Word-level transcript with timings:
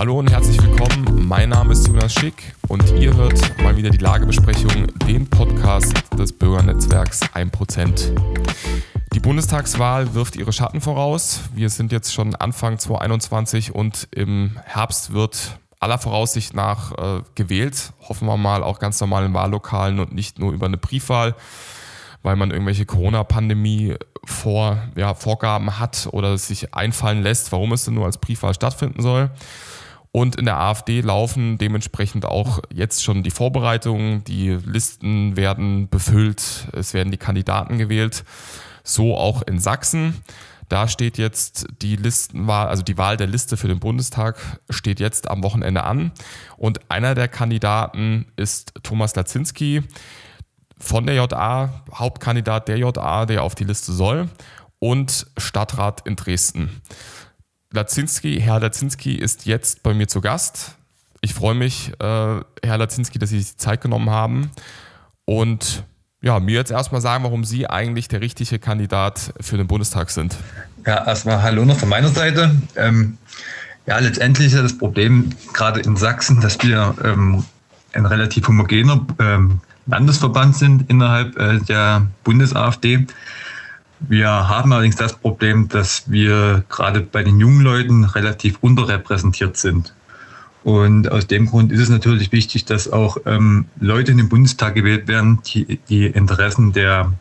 Hallo 0.00 0.18
und 0.18 0.30
herzlich 0.30 0.56
willkommen. 0.62 1.28
Mein 1.28 1.50
Name 1.50 1.74
ist 1.74 1.86
Jonas 1.86 2.14
Schick 2.14 2.54
und 2.68 2.90
ihr 2.98 3.14
hört 3.14 3.62
mal 3.62 3.76
wieder 3.76 3.90
die 3.90 3.98
Lagebesprechung, 3.98 4.86
den 5.06 5.28
Podcast 5.28 5.92
des 6.18 6.32
Bürgernetzwerks 6.32 7.20
1%. 7.34 8.18
Die 9.12 9.20
Bundestagswahl 9.20 10.14
wirft 10.14 10.36
ihre 10.36 10.54
Schatten 10.54 10.80
voraus. 10.80 11.40
Wir 11.52 11.68
sind 11.68 11.92
jetzt 11.92 12.14
schon 12.14 12.34
Anfang 12.34 12.78
2021 12.78 13.74
und 13.74 14.08
im 14.12 14.58
Herbst 14.64 15.12
wird 15.12 15.58
aller 15.80 15.98
Voraussicht 15.98 16.54
nach 16.54 16.92
äh, 16.92 17.22
gewählt. 17.34 17.92
Hoffen 18.08 18.26
wir 18.26 18.38
mal 18.38 18.62
auch 18.62 18.78
ganz 18.78 18.98
normal 19.02 19.26
in 19.26 19.34
Wahllokalen 19.34 20.00
und 20.00 20.14
nicht 20.14 20.38
nur 20.38 20.54
über 20.54 20.64
eine 20.64 20.78
Briefwahl, 20.78 21.34
weil 22.22 22.36
man 22.36 22.52
irgendwelche 22.52 22.86
Corona-Pandemie 22.86 23.96
vor, 24.24 24.78
ja, 24.96 25.12
Vorgaben 25.12 25.78
hat 25.78 26.08
oder 26.10 26.38
sich 26.38 26.72
einfallen 26.72 27.22
lässt, 27.22 27.52
warum 27.52 27.72
es 27.74 27.84
denn 27.84 27.92
nur 27.92 28.06
als 28.06 28.16
Briefwahl 28.16 28.54
stattfinden 28.54 29.02
soll. 29.02 29.30
Und 30.12 30.36
in 30.36 30.44
der 30.44 30.58
AfD 30.58 31.00
laufen 31.02 31.56
dementsprechend 31.58 32.24
auch 32.24 32.60
jetzt 32.72 33.04
schon 33.04 33.22
die 33.22 33.30
Vorbereitungen. 33.30 34.24
Die 34.24 34.50
Listen 34.50 35.36
werden 35.36 35.88
befüllt, 35.88 36.68
es 36.72 36.94
werden 36.94 37.12
die 37.12 37.18
Kandidaten 37.18 37.78
gewählt. 37.78 38.24
So 38.82 39.16
auch 39.16 39.42
in 39.42 39.60
Sachsen. 39.60 40.14
Da 40.68 40.86
steht 40.86 41.18
jetzt 41.18 41.66
die 41.82 41.96
Listenwahl, 41.96 42.68
also 42.68 42.84
die 42.84 42.96
Wahl 42.96 43.16
der 43.16 43.26
Liste 43.26 43.56
für 43.56 43.66
den 43.66 43.80
Bundestag 43.80 44.60
steht 44.68 45.00
jetzt 45.00 45.28
am 45.28 45.42
Wochenende 45.42 45.82
an. 45.82 46.12
Und 46.56 46.90
einer 46.90 47.16
der 47.16 47.26
Kandidaten 47.26 48.26
ist 48.36 48.74
Thomas 48.84 49.14
Lazinski 49.16 49.82
von 50.78 51.06
der 51.06 51.16
JA, 51.16 51.82
Hauptkandidat 51.92 52.68
der 52.68 52.78
JA, 52.78 53.26
der 53.26 53.42
auf 53.42 53.56
die 53.56 53.64
Liste 53.64 53.92
soll, 53.92 54.28
und 54.78 55.26
Stadtrat 55.36 56.06
in 56.06 56.14
Dresden. 56.16 56.80
Lazinski, 57.72 58.40
Herr 58.40 58.58
Lazinski 58.58 59.14
ist 59.14 59.46
jetzt 59.46 59.82
bei 59.82 59.94
mir 59.94 60.08
zu 60.08 60.20
Gast. 60.20 60.76
Ich 61.20 61.34
freue 61.34 61.54
mich, 61.54 61.92
äh, 62.00 62.40
Herr 62.64 62.78
Lazinski, 62.78 63.18
dass 63.18 63.30
Sie 63.30 63.40
sich 63.40 63.52
die 63.52 63.56
Zeit 63.58 63.80
genommen 63.80 64.10
haben. 64.10 64.50
Und 65.24 65.84
ja, 66.20 66.40
mir 66.40 66.56
jetzt 66.56 66.72
erstmal 66.72 67.00
sagen, 67.00 67.22
warum 67.22 67.44
Sie 67.44 67.68
eigentlich 67.68 68.08
der 68.08 68.20
richtige 68.20 68.58
Kandidat 68.58 69.32
für 69.40 69.56
den 69.56 69.68
Bundestag 69.68 70.10
sind. 70.10 70.36
Ja, 70.84 71.06
erstmal 71.06 71.42
Hallo 71.42 71.64
noch 71.64 71.78
von 71.78 71.88
meiner 71.88 72.08
Seite. 72.08 72.56
Ähm, 72.74 73.18
ja, 73.86 73.98
letztendlich 73.98 74.48
ist 74.48 74.54
ja 74.54 74.62
das 74.62 74.76
Problem 74.76 75.30
gerade 75.52 75.80
in 75.80 75.96
Sachsen, 75.96 76.40
dass 76.40 76.60
wir 76.62 76.94
ähm, 77.04 77.44
ein 77.92 78.06
relativ 78.06 78.48
homogener 78.48 79.06
ähm, 79.20 79.60
Landesverband 79.86 80.56
sind 80.56 80.90
innerhalb 80.90 81.38
äh, 81.38 81.58
der 81.60 82.06
Bundes-AfD. 82.24 83.06
Wir 84.00 84.28
haben 84.28 84.72
allerdings 84.72 84.96
das 84.96 85.12
Problem, 85.12 85.68
dass 85.68 86.10
wir 86.10 86.64
gerade 86.68 87.00
bei 87.00 87.22
den 87.22 87.38
jungen 87.38 87.60
Leuten 87.60 88.04
relativ 88.04 88.58
unterrepräsentiert 88.60 89.56
sind. 89.56 89.94
Und 90.62 91.10
aus 91.10 91.26
dem 91.26 91.46
Grund 91.46 91.72
ist 91.72 91.80
es 91.80 91.88
natürlich 91.88 92.32
wichtig, 92.32 92.64
dass 92.64 92.90
auch 92.90 93.18
ähm, 93.26 93.66
Leute 93.78 94.12
in 94.12 94.18
den 94.18 94.28
Bundestag 94.28 94.74
gewählt 94.74 95.08
werden, 95.08 95.40
die 95.46 95.78
die 95.88 96.06
Interessen 96.06 96.72
der 96.72 97.12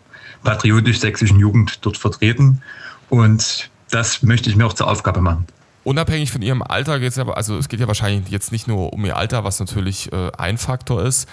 patriotisch-sächsischen 0.43 1.39
Jugend 1.39 1.79
dort 1.85 1.97
vertreten. 1.97 2.61
Und 3.09 3.69
das 3.91 4.23
möchte 4.23 4.49
ich 4.49 4.55
mir 4.55 4.65
auch 4.65 4.73
zur 4.73 4.89
Aufgabe 4.89 5.21
machen. 5.21 5.45
Unabhängig 5.83 6.31
von 6.31 6.41
Ihrem 6.41 6.61
Alter 6.61 6.99
geht 6.99 7.11
es 7.11 7.17
aber, 7.17 7.37
also 7.37 7.57
es 7.57 7.69
geht 7.69 7.79
ja 7.79 7.87
wahrscheinlich 7.87 8.29
jetzt 8.29 8.51
nicht 8.51 8.67
nur 8.67 8.93
um 8.93 9.05
Ihr 9.05 9.15
Alter, 9.15 9.43
was 9.43 9.59
natürlich 9.59 10.11
äh, 10.11 10.31
ein 10.37 10.57
Faktor 10.57 11.03
ist. 11.03 11.27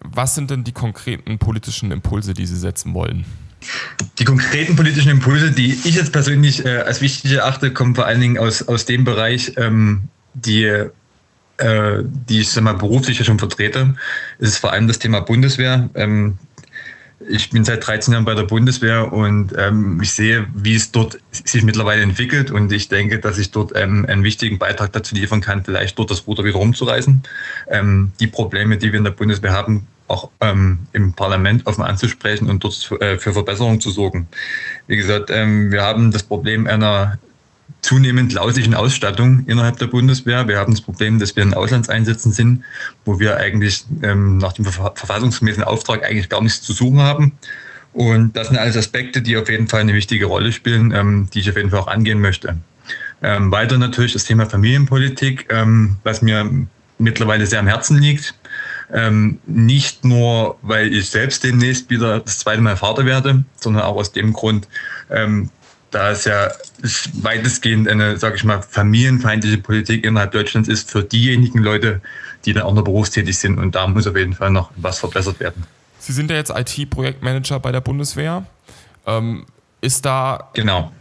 Was 0.00 0.34
sind 0.34 0.50
denn 0.50 0.64
die 0.64 0.72
konkreten 0.72 1.38
politischen 1.38 1.92
Impulse, 1.92 2.34
die 2.34 2.46
Sie 2.46 2.56
setzen 2.56 2.92
wollen? 2.92 3.24
Die 4.22 4.26
konkreten 4.26 4.76
politischen 4.76 5.10
Impulse, 5.10 5.50
die 5.50 5.72
ich 5.72 5.96
jetzt 5.96 6.12
persönlich 6.12 6.64
äh, 6.64 6.76
als 6.76 7.00
wichtig 7.00 7.32
erachte, 7.32 7.72
kommen 7.72 7.96
vor 7.96 8.06
allen 8.06 8.20
Dingen 8.20 8.38
aus, 8.38 8.68
aus 8.68 8.84
dem 8.84 9.02
Bereich, 9.02 9.54
ähm, 9.56 10.02
die 10.34 10.62
äh, 10.62 12.04
die 12.04 12.42
ich 12.42 12.50
sag 12.50 12.62
mal, 12.62 12.74
beruflich 12.74 13.18
ja 13.18 13.24
schon 13.24 13.40
vertrete, 13.40 13.96
ist 14.38 14.50
es 14.50 14.58
vor 14.58 14.70
allem 14.70 14.86
das 14.86 15.00
Thema 15.00 15.22
Bundeswehr. 15.22 15.90
Ähm, 15.96 16.38
ich 17.28 17.50
bin 17.50 17.64
seit 17.64 17.84
13 17.84 18.12
Jahren 18.12 18.24
bei 18.24 18.34
der 18.34 18.44
Bundeswehr 18.44 19.12
und 19.12 19.54
ähm, 19.58 19.98
ich 20.00 20.12
sehe, 20.12 20.46
wie 20.54 20.76
es 20.76 20.92
dort 20.92 21.18
sich 21.32 21.64
mittlerweile 21.64 22.02
entwickelt 22.02 22.52
und 22.52 22.70
ich 22.70 22.88
denke, 22.88 23.18
dass 23.18 23.38
ich 23.38 23.50
dort 23.50 23.72
ähm, 23.74 24.06
einen 24.08 24.22
wichtigen 24.22 24.56
Beitrag 24.56 24.92
dazu 24.92 25.16
liefern 25.16 25.40
kann, 25.40 25.64
vielleicht 25.64 25.98
dort 25.98 26.12
das 26.12 26.28
Ruder 26.28 26.44
wieder 26.44 26.58
rumzureißen. 26.58 27.24
Ähm, 27.66 28.12
die 28.20 28.28
Probleme, 28.28 28.76
die 28.76 28.92
wir 28.92 28.98
in 28.98 29.04
der 29.04 29.10
Bundeswehr 29.10 29.52
haben, 29.52 29.88
auch 30.12 30.30
ähm, 30.40 30.80
im 30.92 31.14
Parlament 31.14 31.66
offen 31.66 31.82
anzusprechen 31.82 32.48
und 32.48 32.62
dort 32.62 32.90
äh, 33.00 33.18
für 33.18 33.32
Verbesserungen 33.32 33.80
zu 33.80 33.90
sorgen. 33.90 34.28
Wie 34.86 34.96
gesagt, 34.96 35.30
ähm, 35.30 35.72
wir 35.72 35.82
haben 35.82 36.12
das 36.12 36.22
Problem 36.22 36.66
einer 36.66 37.18
zunehmend 37.80 38.32
lausigen 38.32 38.74
Ausstattung 38.74 39.44
innerhalb 39.46 39.78
der 39.78 39.86
Bundeswehr. 39.88 40.46
Wir 40.46 40.58
haben 40.58 40.72
das 40.72 40.80
Problem, 40.80 41.18
dass 41.18 41.34
wir 41.34 41.42
in 41.42 41.54
Auslandseinsätzen 41.54 42.30
sind, 42.30 42.62
wo 43.04 43.18
wir 43.18 43.38
eigentlich 43.38 43.84
ähm, 44.02 44.38
nach 44.38 44.52
dem 44.52 44.64
verfassungsgemäßen 44.64 45.64
Auftrag 45.64 46.04
eigentlich 46.04 46.28
gar 46.28 46.42
nichts 46.42 46.62
zu 46.62 46.72
suchen 46.72 47.00
haben. 47.00 47.32
Und 47.92 48.36
das 48.36 48.48
sind 48.48 48.56
alles 48.56 48.76
Aspekte, 48.76 49.20
die 49.20 49.36
auf 49.36 49.48
jeden 49.48 49.68
Fall 49.68 49.80
eine 49.80 49.94
wichtige 49.94 50.26
Rolle 50.26 50.52
spielen, 50.52 50.92
ähm, 50.92 51.28
die 51.34 51.40
ich 51.40 51.50
auf 51.50 51.56
jeden 51.56 51.70
Fall 51.70 51.80
auch 51.80 51.88
angehen 51.88 52.20
möchte. 52.20 52.56
Ähm, 53.22 53.50
weiter 53.50 53.78
natürlich 53.78 54.12
das 54.12 54.24
Thema 54.24 54.46
Familienpolitik, 54.46 55.46
ähm, 55.50 55.96
was 56.04 56.22
mir 56.22 56.48
mittlerweile 56.98 57.46
sehr 57.46 57.60
am 57.60 57.66
Herzen 57.66 57.98
liegt. 57.98 58.34
Ähm, 58.92 59.38
nicht 59.46 60.04
nur, 60.04 60.58
weil 60.62 60.92
ich 60.92 61.08
selbst 61.08 61.44
demnächst 61.44 61.88
wieder 61.88 62.20
das 62.20 62.40
zweite 62.40 62.60
Mal 62.60 62.76
Vater 62.76 63.06
werde, 63.06 63.44
sondern 63.56 63.84
auch 63.84 63.96
aus 63.96 64.12
dem 64.12 64.32
Grund, 64.34 64.68
ähm, 65.10 65.48
da 65.90 66.10
es 66.10 66.24
ja 66.24 66.50
weitestgehend 67.14 67.88
eine, 67.88 68.18
sage 68.18 68.36
ich 68.36 68.44
mal, 68.44 68.62
familienfeindliche 68.62 69.58
Politik 69.58 70.04
innerhalb 70.04 70.32
Deutschlands 70.32 70.68
ist 70.68 70.90
für 70.90 71.02
diejenigen 71.02 71.58
Leute, 71.58 72.00
die 72.44 72.52
dann 72.52 72.64
auch 72.64 72.74
noch 72.74 72.84
berufstätig 72.84 73.38
sind. 73.38 73.58
Und 73.58 73.74
da 73.74 73.86
muss 73.86 74.06
auf 74.06 74.16
jeden 74.16 74.34
Fall 74.34 74.50
noch 74.50 74.70
was 74.76 74.98
verbessert 74.98 75.40
werden. 75.40 75.64
Sie 75.98 76.12
sind 76.12 76.30
ja 76.30 76.36
jetzt 76.36 76.50
IT-Projektmanager 76.50 77.60
bei 77.60 77.72
der 77.72 77.80
Bundeswehr. 77.80 78.44
Ähm, 79.06 79.46
ist 79.80 80.04
da 80.04 80.50
genau. 80.54 80.92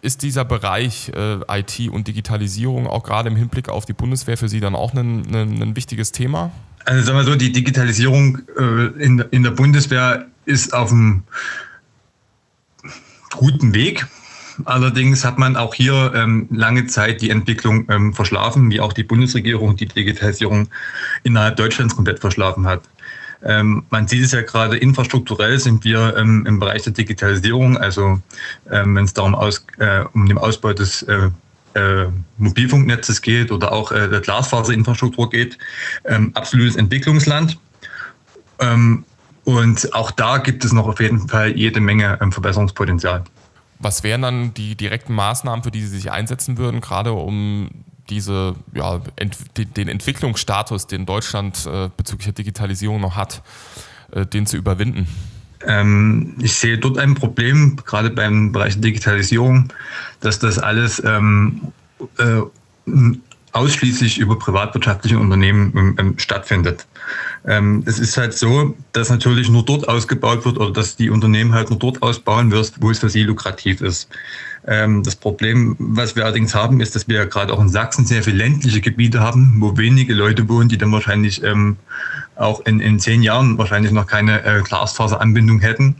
Ist 0.00 0.22
dieser 0.22 0.44
Bereich 0.44 1.12
äh, 1.14 1.38
IT 1.48 1.88
und 1.90 2.08
Digitalisierung 2.08 2.86
auch 2.86 3.04
gerade 3.04 3.28
im 3.28 3.36
Hinblick 3.36 3.68
auf 3.68 3.84
die 3.84 3.92
Bundeswehr 3.92 4.36
für 4.36 4.48
Sie 4.48 4.60
dann 4.60 4.74
auch 4.74 4.92
ein, 4.94 5.34
ein, 5.34 5.62
ein 5.62 5.76
wichtiges 5.76 6.12
Thema? 6.12 6.50
Also 6.84 7.04
sagen 7.04 7.18
wir 7.18 7.24
so, 7.24 7.36
die 7.36 7.52
Digitalisierung 7.52 8.38
äh, 8.58 9.02
in, 9.02 9.24
in 9.30 9.42
der 9.42 9.52
Bundeswehr 9.52 10.26
ist 10.44 10.74
auf 10.74 10.88
dem 10.88 11.22
guten 13.30 13.74
Weg. 13.74 14.06
Allerdings 14.64 15.24
hat 15.24 15.38
man 15.38 15.56
auch 15.56 15.74
hier 15.74 16.12
ähm, 16.14 16.48
lange 16.50 16.86
Zeit 16.86 17.22
die 17.22 17.30
Entwicklung 17.30 17.88
ähm, 17.88 18.12
verschlafen, 18.12 18.70
wie 18.70 18.80
auch 18.80 18.92
die 18.92 19.02
Bundesregierung 19.02 19.76
die 19.76 19.86
Digitalisierung 19.86 20.68
innerhalb 21.22 21.56
Deutschlands 21.56 21.96
komplett 21.96 22.20
verschlafen 22.20 22.66
hat. 22.66 22.82
Ähm, 23.44 23.84
man 23.90 24.06
sieht 24.06 24.24
es 24.24 24.32
ja 24.32 24.42
gerade 24.42 24.76
infrastrukturell 24.76 25.58
sind 25.58 25.84
wir 25.84 26.16
ähm, 26.16 26.46
im 26.46 26.60
Bereich 26.60 26.82
der 26.82 26.92
Digitalisierung, 26.92 27.76
also 27.76 28.20
ähm, 28.70 28.94
wenn 28.94 29.04
es 29.04 29.14
darum 29.14 29.34
aus, 29.34 29.61
äh, 29.78 30.04
um 30.12 30.26
den 30.26 30.38
Ausbau 30.38 30.72
des 30.72 31.02
äh, 31.02 31.30
äh, 31.74 32.06
Mobilfunknetzes 32.38 33.22
geht 33.22 33.50
oder 33.50 33.72
auch 33.72 33.92
äh, 33.92 34.08
der 34.08 34.20
Glasfaserinfrastruktur 34.20 35.30
geht, 35.30 35.58
ähm, 36.04 36.30
absolutes 36.34 36.76
Entwicklungsland. 36.76 37.58
Ähm, 38.58 39.04
und 39.44 39.92
auch 39.94 40.10
da 40.10 40.38
gibt 40.38 40.64
es 40.64 40.72
noch 40.72 40.86
auf 40.86 41.00
jeden 41.00 41.28
Fall 41.28 41.56
jede 41.56 41.80
Menge 41.80 42.18
ähm, 42.20 42.30
Verbesserungspotenzial. 42.30 43.24
Was 43.78 44.04
wären 44.04 44.22
dann 44.22 44.54
die 44.54 44.76
direkten 44.76 45.14
Maßnahmen, 45.14 45.64
für 45.64 45.72
die 45.72 45.80
Sie 45.80 45.88
sich 45.88 46.12
einsetzen 46.12 46.56
würden, 46.58 46.80
gerade 46.80 47.12
um 47.12 47.70
diese, 48.08 48.54
ja, 48.74 49.00
ent 49.16 49.36
den 49.56 49.88
Entwicklungsstatus, 49.88 50.86
den 50.86 51.06
Deutschland 51.06 51.66
äh, 51.66 51.88
bezüglich 51.96 52.26
der 52.26 52.34
Digitalisierung 52.34 53.00
noch 53.00 53.16
hat, 53.16 53.42
äh, 54.12 54.26
den 54.26 54.46
zu 54.46 54.56
überwinden? 54.56 55.08
Ähm, 55.66 56.34
ich 56.40 56.54
sehe 56.54 56.78
dort 56.78 56.98
ein 56.98 57.14
Problem, 57.14 57.76
gerade 57.84 58.10
beim 58.10 58.52
Bereich 58.52 58.80
Digitalisierung, 58.80 59.72
dass 60.20 60.38
das 60.38 60.58
alles 60.58 61.02
ähm, 61.04 61.72
äh, 62.18 62.42
ausschließlich 63.52 64.18
über 64.18 64.38
privatwirtschaftliche 64.38 65.18
Unternehmen 65.18 65.96
ähm, 65.98 66.14
stattfindet. 66.18 66.86
Ähm, 67.46 67.82
es 67.86 67.98
ist 67.98 68.16
halt 68.16 68.34
so, 68.34 68.74
dass 68.92 69.10
natürlich 69.10 69.48
nur 69.48 69.64
dort 69.64 69.88
ausgebaut 69.88 70.44
wird 70.44 70.58
oder 70.58 70.72
dass 70.72 70.96
die 70.96 71.10
Unternehmen 71.10 71.52
halt 71.52 71.70
nur 71.70 71.78
dort 71.78 72.02
ausbauen 72.02 72.50
wirst, 72.50 72.80
wo 72.80 72.90
es 72.90 73.00
für 73.00 73.10
sie 73.10 73.24
lukrativ 73.24 73.80
ist. 73.80 74.08
Ähm, 74.66 75.02
das 75.02 75.16
Problem, 75.16 75.76
was 75.78 76.14
wir 76.16 76.24
allerdings 76.24 76.54
haben, 76.54 76.80
ist, 76.80 76.94
dass 76.94 77.08
wir 77.08 77.16
ja 77.16 77.24
gerade 77.24 77.52
auch 77.52 77.60
in 77.60 77.68
Sachsen 77.68 78.06
sehr 78.06 78.22
viele 78.22 78.38
ländliche 78.38 78.80
Gebiete 78.80 79.20
haben, 79.20 79.56
wo 79.58 79.76
wenige 79.76 80.14
Leute 80.14 80.48
wohnen, 80.48 80.68
die 80.68 80.78
dann 80.78 80.92
wahrscheinlich 80.92 81.42
ähm, 81.42 81.76
auch 82.36 82.60
in, 82.60 82.80
in 82.80 83.00
zehn 83.00 83.22
Jahren 83.22 83.58
wahrscheinlich 83.58 83.92
noch 83.92 84.06
keine 84.06 84.44
äh, 84.44 84.62
Glasfaseranbindung 84.62 85.60
hätten. 85.60 85.96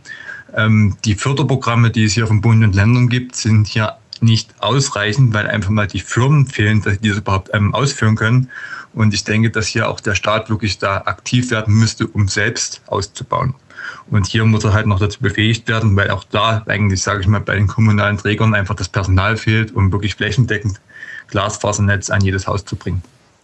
Ähm, 0.55 0.95
die 1.03 1.15
Förderprogramme, 1.15 1.91
die 1.91 2.05
es 2.05 2.13
hier 2.13 2.25
von 2.25 2.41
Bund 2.41 2.63
und 2.63 2.73
Ländern 2.73 3.09
gibt, 3.09 3.35
sind 3.35 3.67
hier 3.67 3.97
nicht 4.23 4.53
ausreichend, 4.59 5.33
weil 5.33 5.47
einfach 5.47 5.69
mal 5.69 5.87
die 5.87 5.99
Firmen 5.99 6.47
fehlen, 6.47 6.81
dass 6.81 6.99
die 6.99 7.09
das 7.09 7.19
überhaupt 7.19 7.49
ähm, 7.53 7.73
ausführen 7.73 8.15
können. 8.15 8.49
Und 8.93 9.13
ich 9.13 9.23
denke, 9.23 9.49
dass 9.49 9.67
hier 9.67 9.89
auch 9.89 9.99
der 9.99 10.15
Staat 10.15 10.49
wirklich 10.49 10.77
da 10.77 10.97
aktiv 10.97 11.51
werden 11.51 11.73
müsste, 11.75 12.07
um 12.07 12.27
selbst 12.27 12.81
auszubauen. 12.87 13.55
Und 14.09 14.27
hier 14.27 14.45
muss 14.45 14.63
er 14.63 14.73
halt 14.73 14.85
noch 14.85 14.99
dazu 14.99 15.19
befähigt 15.19 15.67
werden, 15.67 15.95
weil 15.95 16.09
auch 16.11 16.23
da 16.23 16.63
eigentlich, 16.67 17.01
sage 17.01 17.21
ich 17.21 17.27
mal, 17.27 17.41
bei 17.41 17.55
den 17.55 17.67
kommunalen 17.67 18.17
Trägern 18.17 18.53
einfach 18.53 18.75
das 18.75 18.89
Personal 18.89 19.37
fehlt, 19.37 19.73
um 19.73 19.91
wirklich 19.91 20.15
flächendeckend 20.15 20.79
Glasfasernetz 21.27 22.09
an 22.09 22.21
jedes 22.21 22.47
Haus 22.47 22.63
zu 22.65 22.75
bringen. 22.75 23.01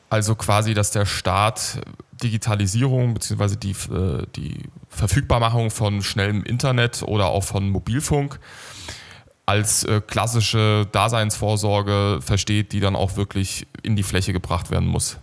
Also 0.10 0.36
quasi, 0.36 0.74
dass 0.74 0.92
der 0.92 1.06
Staat 1.06 1.82
Digitalisierung 2.22 3.14
bzw. 3.14 3.56
Die, 3.56 3.72
äh, 3.72 4.26
die 4.36 4.64
Verfügbarmachung 4.90 5.72
von 5.72 6.02
schnellem 6.02 6.44
Internet 6.44 7.04
oder 7.04 7.28
auch 7.28 7.44
von 7.44 7.70
Mobilfunk 7.70 8.40
als 9.50 9.84
äh, 9.84 10.00
klassische 10.06 10.88
Daseinsvorsorge 10.92 12.20
versteht, 12.22 12.72
die 12.72 12.80
dann 12.80 12.96
auch 12.96 13.18
wirklich 13.18 13.66
in 13.82 13.96
die 13.96 14.04
Fläche 14.04 14.32
gebracht 14.32 14.70
werden 14.70 14.88
muss. 14.88 15.18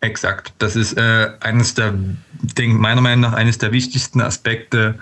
Exakt. 0.00 0.52
Das 0.58 0.74
ist 0.74 0.94
äh, 0.94 1.30
eines 1.38 1.74
der, 1.74 1.94
denk, 2.32 2.80
meiner 2.80 3.00
Meinung 3.00 3.20
nach, 3.20 3.32
eines 3.34 3.58
der 3.58 3.70
wichtigsten 3.70 4.20
Aspekte, 4.20 4.98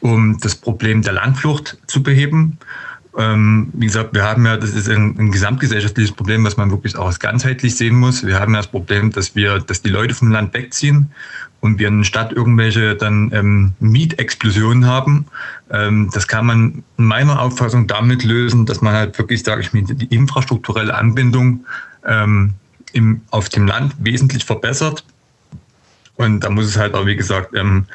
um 0.00 0.38
das 0.38 0.54
Problem 0.54 1.02
der 1.02 1.14
Landflucht 1.14 1.78
zu 1.88 2.04
beheben. 2.04 2.58
Ähm, 3.16 3.68
wie 3.74 3.86
gesagt, 3.86 4.12
wir 4.12 4.24
haben 4.24 4.44
ja, 4.44 4.56
das 4.56 4.70
ist 4.70 4.88
ein, 4.88 5.16
ein, 5.18 5.30
gesamtgesellschaftliches 5.30 6.12
Problem, 6.12 6.44
was 6.44 6.56
man 6.56 6.70
wirklich 6.70 6.96
auch 6.96 7.16
ganzheitlich 7.18 7.76
sehen 7.76 7.94
muss. 7.94 8.26
Wir 8.26 8.40
haben 8.40 8.52
ja 8.52 8.60
das 8.60 8.66
Problem, 8.66 9.12
dass 9.12 9.36
wir, 9.36 9.60
dass 9.60 9.82
die 9.82 9.90
Leute 9.90 10.14
vom 10.14 10.32
Land 10.32 10.52
wegziehen 10.52 11.10
und 11.60 11.78
wir 11.78 11.88
in 11.88 11.98
der 11.98 12.04
Stadt 12.04 12.32
irgendwelche 12.32 12.96
dann 12.96 13.30
ähm, 13.32 13.72
Mietexplosionen 13.78 14.86
haben. 14.86 15.26
Ähm, 15.70 16.10
das 16.12 16.26
kann 16.26 16.46
man 16.46 16.84
in 16.98 17.04
meiner 17.04 17.40
Auffassung 17.40 17.86
damit 17.86 18.24
lösen, 18.24 18.66
dass 18.66 18.80
man 18.80 18.94
halt 18.94 19.16
wirklich, 19.18 19.44
sage 19.44 19.62
ich 19.62 19.72
mal, 19.72 19.82
die 19.82 20.14
infrastrukturelle 20.14 20.94
Anbindung 20.94 21.64
ähm, 22.04 22.54
im, 22.92 23.20
auf 23.30 23.48
dem 23.48 23.66
Land 23.66 23.94
wesentlich 23.98 24.44
verbessert. 24.44 25.04
Und 26.16 26.40
da 26.40 26.50
muss 26.50 26.66
es 26.66 26.76
halt 26.76 26.94
auch, 26.94 27.06
wie 27.06 27.16
gesagt, 27.16 27.54
ähm, 27.54 27.86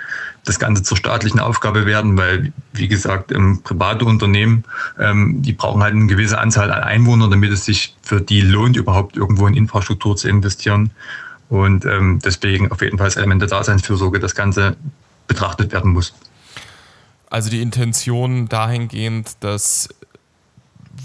das 0.46 0.60
Ganze 0.60 0.84
zur 0.84 0.98
staatlichen 0.98 1.40
Aufgabe 1.40 1.86
werden, 1.86 2.18
weil, 2.18 2.52
wie 2.74 2.88
gesagt, 2.88 3.32
ähm, 3.32 3.62
private 3.64 4.06
Unternehmen, 4.06 4.64
ähm, 5.00 5.42
die 5.42 5.54
brauchen 5.54 5.82
halt 5.82 5.94
eine 5.94 6.08
gewisse 6.08 6.38
Anzahl 6.38 6.72
an 6.72 6.84
Einwohnern, 6.84 7.30
damit 7.30 7.52
es 7.52 7.66
sich 7.66 7.96
für 8.02 8.20
die 8.20 8.42
lohnt, 8.42 8.76
überhaupt 8.76 9.16
irgendwo 9.16 9.48
in 9.48 9.54
Infrastruktur 9.54 10.18
zu 10.18 10.28
investieren. 10.28 10.92
Und 11.50 11.86
ähm, 11.86 12.20
deswegen 12.24 12.72
auf 12.72 12.82
jeden 12.82 12.98
Fall 12.98 13.06
als 13.06 13.16
Element 13.16 13.42
der 13.42 13.50
Daseinsfürsorge 13.50 14.20
das 14.20 14.36
Ganze 14.36 14.76
betrachtet 15.28 15.72
werden 15.72 15.92
muss. 15.92 16.14
Also 17.30 17.50
die 17.50 17.62
Intention 17.62 18.50
dahingehend, 18.50 19.38
dass 19.42 19.90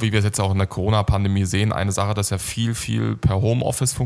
wie 0.01 0.13
wir 0.13 0.19
es 0.19 0.25
jetzt 0.25 0.41
auch 0.41 0.53
in 0.53 0.59
der 0.59 0.67
Corona-Pandemie 0.67 1.45
sehen, 1.45 1.73
eine 1.73 1.93
Sache, 1.93 2.15
dass 2.15 2.31
ja 2.31 2.39
viel, 2.39 2.75
viel 2.75 3.17
per 3.17 3.41
Homeoffice 3.41 3.97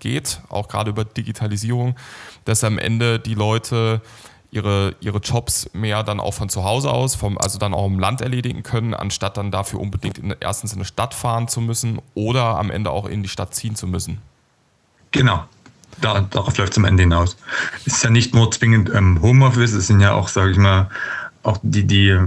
geht, 0.00 0.40
auch 0.48 0.68
gerade 0.68 0.90
über 0.90 1.04
Digitalisierung, 1.04 1.96
dass 2.44 2.64
am 2.64 2.78
Ende 2.78 3.18
die 3.18 3.34
Leute 3.34 4.00
ihre, 4.54 4.94
ihre 5.00 5.18
Jobs 5.18 5.68
mehr 5.72 6.04
dann 6.04 6.20
auch 6.20 6.32
von 6.32 6.48
zu 6.48 6.62
Hause 6.64 6.90
aus, 6.90 7.16
vom, 7.16 7.36
also 7.38 7.58
dann 7.58 7.74
auch 7.74 7.86
im 7.86 7.98
Land 7.98 8.20
erledigen 8.20 8.62
können, 8.62 8.94
anstatt 8.94 9.36
dann 9.36 9.50
dafür 9.50 9.80
unbedingt 9.80 10.18
in, 10.18 10.34
erstens 10.38 10.72
in 10.72 10.78
eine 10.78 10.84
Stadt 10.84 11.12
fahren 11.12 11.48
zu 11.48 11.60
müssen 11.60 12.00
oder 12.14 12.56
am 12.58 12.70
Ende 12.70 12.90
auch 12.90 13.06
in 13.06 13.22
die 13.22 13.28
Stadt 13.28 13.54
ziehen 13.54 13.74
zu 13.74 13.86
müssen. 13.88 14.22
Genau. 15.10 15.44
Da, 16.00 16.20
darauf 16.20 16.56
läuft 16.56 16.72
es 16.72 16.78
am 16.78 16.84
Ende 16.84 17.02
hinaus. 17.02 17.36
Es 17.86 17.94
ist 17.94 18.04
ja 18.04 18.10
nicht 18.10 18.34
nur 18.34 18.50
zwingend 18.50 18.90
ähm, 18.94 19.20
Homeoffice, 19.22 19.72
es 19.72 19.86
sind 19.88 20.00
ja 20.00 20.12
auch, 20.12 20.28
sage 20.28 20.52
ich 20.52 20.56
mal, 20.56 20.88
auch 21.44 21.58
die, 21.62 21.84
die, 21.84 22.18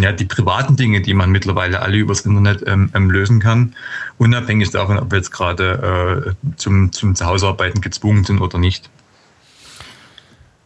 ja, 0.00 0.12
die 0.12 0.24
privaten 0.24 0.76
Dinge, 0.76 1.00
die 1.00 1.14
man 1.14 1.30
mittlerweile 1.30 1.80
alle 1.80 1.96
übers 1.96 2.20
Internet 2.20 2.62
ähm, 2.66 2.90
ähm, 2.94 3.10
lösen 3.10 3.40
kann, 3.40 3.74
unabhängig 4.18 4.70
davon, 4.70 4.98
ob 4.98 5.10
wir 5.10 5.18
jetzt 5.18 5.32
gerade 5.32 6.34
äh, 6.44 6.56
zum, 6.56 6.92
zum 6.92 7.14
Zuhausearbeiten 7.14 7.80
gezwungen 7.80 8.24
sind 8.24 8.40
oder 8.40 8.58
nicht. 8.58 8.90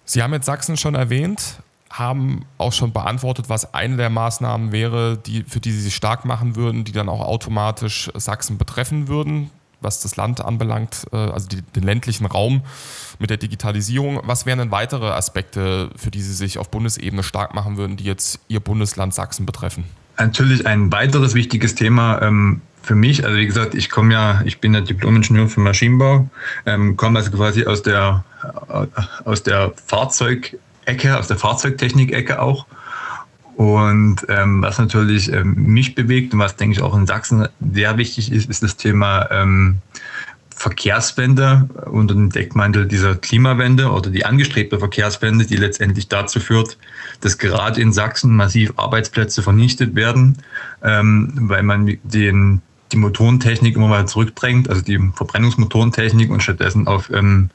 Sie 0.05 0.23
haben 0.23 0.33
jetzt 0.33 0.47
Sachsen 0.47 0.77
schon 0.77 0.95
erwähnt, 0.95 1.61
haben 1.91 2.45
auch 2.59 2.73
schon 2.73 2.93
beantwortet, 2.93 3.49
was 3.49 3.75
eine 3.75 3.97
der 3.97 4.11
Maßnahmen 4.11 4.73
wäre, 4.73 5.19
die, 5.19 5.45
für 5.45 5.61
die 5.61 5.71
Sie 5.71 5.81
sich 5.81 5.95
stark 5.95 6.25
machen 6.25 6.57
würden, 6.57 6.85
die 6.85 6.93
dann 6.93 7.09
auch 7.09 7.21
automatisch 7.21 8.11
Sachsen 8.15 8.59
betreffen 8.59 9.09
würden 9.09 9.51
was 9.81 10.01
das 10.01 10.17
Land 10.17 10.45
anbelangt, 10.45 11.07
äh, 11.13 11.17
also 11.17 11.49
die, 11.49 11.63
den 11.63 11.83
ländlichen 11.83 12.27
Raum 12.27 12.63
mit 13.19 13.31
der 13.31 13.37
Digitalisierung. 13.37 14.21
Was 14.25 14.47
wären 14.47 14.59
denn 14.59 14.71
weitere 14.71 15.11
Aspekte, 15.11 15.91
für 15.97 16.11
die 16.11 16.23
Sie 16.23 16.33
sich 16.33 16.59
auf 16.59 16.71
Bundesebene 16.71 17.23
stark 17.23 17.55
machen 17.55 17.77
würden, 17.77 17.97
die 17.97 18.05
jetzt 18.05 18.41
Ihr 18.49 18.61
Bundesland 18.61 19.15
Sachsen 19.15 19.47
betreffen? 19.47 19.85
Natürlich 20.19 20.67
ein 20.67 20.91
weiteres 20.91 21.35
wichtiges 21.35 21.75
Thema 21.75 22.21
ähm, 22.23 22.61
für 22.83 22.95
mich. 22.95 23.25
Also 23.25 23.37
wie 23.37 23.47
gesagt, 23.47 23.75
ich 23.75 23.91
komme 23.91 24.15
ja, 24.15 24.43
ich 24.45 24.61
bin 24.61 24.75
ja 24.75 24.81
Diplom-Ingenieur 24.81 25.49
für 25.49 25.61
Maschinenbau, 25.61 26.29
ähm, 26.67 26.97
komme 26.97 27.19
also 27.19 27.31
quasi 27.31 27.67
aus 27.67 27.83
der 27.83 28.25
äh, 28.69 28.87
aus 29.25 29.43
der 29.43 29.73
Fahrzeugecke, 29.87 31.17
aus 31.17 31.29
der 31.29 31.37
Fahrzeugtechnik-Ecke 31.37 32.41
auch 32.41 32.67
und 33.59 34.19
ähm, 34.29 34.63
was 34.63 34.79
natürlich 34.79 35.33
ähm, 35.33 35.53
mich 35.57 35.97
bewegt 35.97 36.33
und 36.33 36.39
was, 36.39 36.55
denke 36.55 36.77
ich, 36.77 36.81
auch 36.81 36.97
in 36.97 37.09
Sachsen 37.09 37.49
sehr 37.73 37.99
wichtig 37.99 38.31
ist, 38.31 38.49
ist 38.49 38.63
das 38.63 38.77
Thema 38.77 39.29
ähm, 39.33 39.79
Verkehrswende 40.55 41.69
unter 41.87 42.15
dem 42.15 42.31
Deckmantel 42.31 42.87
dieser 42.87 43.17
Klimawende 43.17 43.91
oder 43.91 44.11
die 44.11 44.25
angestrebte 44.25 44.79
Verkehrswende, 44.79 45.45
die 45.45 45.57
letztendlich 45.57 46.07
dazu 46.07 46.39
führt, 46.39 46.79
dass 47.21 47.37
gerade 47.37 47.81
in 47.81 47.93
Sachsen 47.93 48.37
massiv 48.37 48.75
Arbeitsplätze 48.77 49.43
vernichtet 49.43 49.97
werden, 49.97 50.39
ähm, 50.85 51.33
weil 51.35 51.65
man 51.65 51.99
den, 52.05 52.63
die 52.93 52.97
Motorentechnik 52.97 53.75
immer 53.75 53.89
mal 53.89 54.07
zurückdrängt, 54.07 54.71
also 54.71 54.83
die 54.83 55.01
Verbrennungsmotorentechnik 55.17 56.31
und 56.31 56.45
stattdessen 56.45 56.87
auf 56.87 57.11
ähm, 57.13 57.51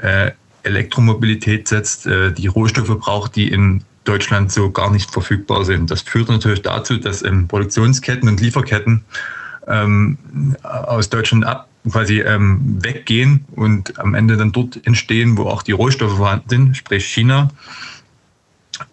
äh, 0.00 0.30
Elektromobilität 0.62 1.68
setzt, 1.68 2.06
äh, 2.06 2.32
die 2.32 2.46
Rohstoffe 2.46 2.98
braucht, 2.98 3.36
die 3.36 3.50
in 3.50 3.84
Deutschland 4.04 4.52
so 4.52 4.70
gar 4.70 4.90
nicht 4.90 5.10
verfügbar 5.10 5.64
sind. 5.64 5.90
Das 5.90 6.02
führt 6.02 6.28
natürlich 6.28 6.62
dazu, 6.62 6.96
dass 6.96 7.22
ähm, 7.22 7.48
Produktionsketten 7.48 8.28
und 8.28 8.40
Lieferketten 8.40 9.04
ähm, 9.66 10.18
aus 10.62 11.08
Deutschland 11.08 11.44
ab 11.44 11.68
quasi 11.90 12.20
ähm, 12.20 12.78
weggehen 12.82 13.44
und 13.56 13.98
am 13.98 14.14
Ende 14.14 14.36
dann 14.36 14.52
dort 14.52 14.86
entstehen, 14.86 15.36
wo 15.36 15.44
auch 15.44 15.62
die 15.62 15.72
Rohstoffe 15.72 16.16
vorhanden 16.16 16.48
sind, 16.48 16.76
sprich 16.76 17.06
China. 17.06 17.50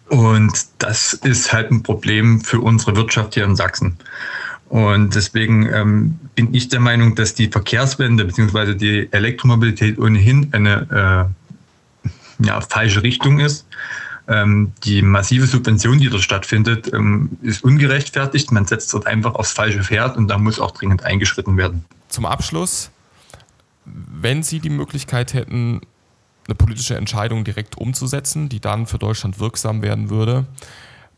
Und 0.08 0.66
das 0.78 1.14
ist 1.14 1.52
halt 1.52 1.70
ein 1.70 1.82
Problem 1.82 2.40
für 2.42 2.60
unsere 2.60 2.94
Wirtschaft 2.96 3.34
hier 3.34 3.44
in 3.44 3.56
Sachsen. 3.56 3.96
Und 4.68 5.14
deswegen 5.14 5.68
ähm, 5.72 6.18
bin 6.34 6.54
ich 6.54 6.68
der 6.68 6.80
Meinung, 6.80 7.14
dass 7.14 7.34
die 7.34 7.48
Verkehrswende 7.48 8.24
bzw. 8.24 8.74
die 8.74 9.08
Elektromobilität 9.10 9.98
ohnehin 9.98 10.48
eine 10.52 11.28
äh, 12.00 12.46
ja, 12.46 12.60
falsche 12.60 13.02
Richtung 13.02 13.38
ist. 13.40 13.66
Ähm, 14.28 14.72
die 14.84 15.02
massive 15.02 15.46
Subvention, 15.46 15.98
die 15.98 16.08
dort 16.08 16.22
stattfindet, 16.22 16.92
ähm, 16.92 17.30
ist 17.42 17.64
ungerechtfertigt. 17.64 18.52
Man 18.52 18.66
setzt 18.66 18.92
dort 18.94 19.06
einfach 19.06 19.34
aufs 19.34 19.52
falsche 19.52 19.82
Pferd 19.82 20.16
und 20.16 20.28
da 20.28 20.38
muss 20.38 20.60
auch 20.60 20.70
dringend 20.70 21.02
eingeschritten 21.02 21.56
werden. 21.56 21.84
Zum 22.08 22.26
Abschluss, 22.26 22.90
wenn 23.84 24.42
Sie 24.42 24.60
die 24.60 24.70
Möglichkeit 24.70 25.34
hätten, 25.34 25.80
eine 26.46 26.54
politische 26.54 26.96
Entscheidung 26.96 27.44
direkt 27.44 27.78
umzusetzen, 27.78 28.48
die 28.48 28.60
dann 28.60 28.86
für 28.86 28.98
Deutschland 28.98 29.40
wirksam 29.40 29.82
werden 29.82 30.10
würde, 30.10 30.46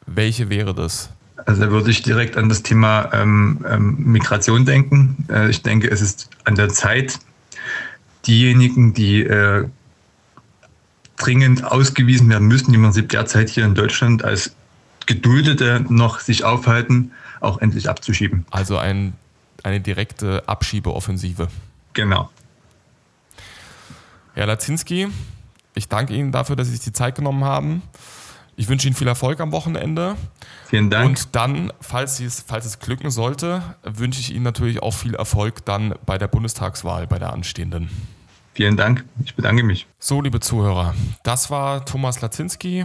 welche 0.06 0.48
wäre 0.50 0.74
das? 0.74 1.10
Also 1.46 1.62
da 1.62 1.70
würde 1.70 1.90
ich 1.90 2.02
direkt 2.02 2.36
an 2.36 2.48
das 2.48 2.62
Thema 2.62 3.10
ähm, 3.12 3.58
Migration 3.98 4.64
denken. 4.64 5.26
Äh, 5.28 5.50
ich 5.50 5.62
denke, 5.62 5.90
es 5.90 6.00
ist 6.00 6.30
an 6.44 6.54
der 6.54 6.68
Zeit, 6.68 7.18
diejenigen, 8.26 8.94
die 8.94 9.22
äh, 9.22 9.66
dringend 11.16 11.64
ausgewiesen 11.64 12.28
werden 12.28 12.48
müssen, 12.48 12.72
die 12.72 12.78
man 12.78 12.92
sich 12.92 13.08
derzeit 13.08 13.48
hier 13.48 13.64
in 13.64 13.74
Deutschland 13.74 14.24
als 14.24 14.54
Geduldete 15.06 15.84
noch 15.88 16.20
sich 16.20 16.44
aufhalten, 16.44 17.12
auch 17.40 17.60
endlich 17.60 17.88
abzuschieben. 17.88 18.46
Also 18.50 18.78
ein, 18.78 19.14
eine 19.62 19.80
direkte 19.80 20.48
Abschiebeoffensive. 20.48 21.48
Genau. 21.92 22.30
Herr 24.34 24.46
Lazinski, 24.46 25.08
ich 25.74 25.88
danke 25.88 26.14
Ihnen 26.14 26.32
dafür, 26.32 26.56
dass 26.56 26.66
Sie 26.66 26.72
sich 26.72 26.84
die 26.84 26.92
Zeit 26.92 27.14
genommen 27.14 27.44
haben. 27.44 27.82
Ich 28.56 28.68
wünsche 28.68 28.86
Ihnen 28.86 28.96
viel 28.96 29.08
Erfolg 29.08 29.40
am 29.40 29.52
Wochenende. 29.52 30.16
Vielen 30.68 30.90
Dank. 30.90 31.06
Und 31.06 31.28
dann, 31.34 31.72
falls 31.80 32.20
es, 32.20 32.44
falls 32.46 32.66
es 32.66 32.78
glücken 32.78 33.10
sollte, 33.10 33.62
wünsche 33.82 34.20
ich 34.20 34.32
Ihnen 34.32 34.44
natürlich 34.44 34.82
auch 34.82 34.92
viel 34.92 35.14
Erfolg 35.14 35.64
dann 35.64 35.94
bei 36.06 36.18
der 36.18 36.28
Bundestagswahl, 36.28 37.06
bei 37.06 37.18
der 37.18 37.32
anstehenden. 37.32 37.90
Vielen 38.54 38.76
Dank. 38.76 39.04
Ich 39.24 39.34
bedanke 39.34 39.64
mich. 39.64 39.88
So, 39.98 40.20
liebe 40.20 40.38
Zuhörer, 40.38 40.94
das 41.24 41.50
war 41.50 41.84
Thomas 41.84 42.20
Lazinski, 42.20 42.84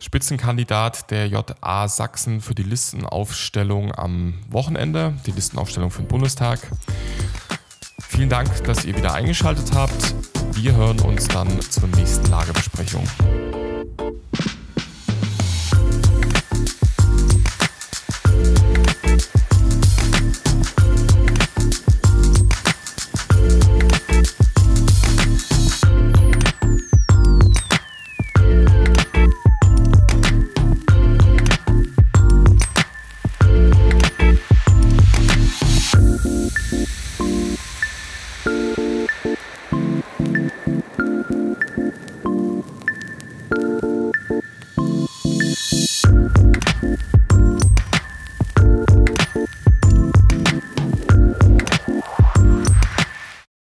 Spitzenkandidat 0.00 1.08
der 1.12 1.28
JA 1.28 1.86
Sachsen 1.86 2.40
für 2.40 2.56
die 2.56 2.64
Listenaufstellung 2.64 3.94
am 3.94 4.34
Wochenende, 4.50 5.14
die 5.24 5.30
Listenaufstellung 5.30 5.92
für 5.92 6.02
den 6.02 6.08
Bundestag. 6.08 6.58
Vielen 8.00 8.28
Dank, 8.28 8.64
dass 8.64 8.84
ihr 8.84 8.96
wieder 8.96 9.14
eingeschaltet 9.14 9.72
habt. 9.72 10.14
Wir 10.52 10.74
hören 10.74 10.98
uns 11.00 11.28
dann 11.28 11.60
zur 11.60 11.88
nächsten 11.90 12.28
Lagebesprechung. 12.28 13.04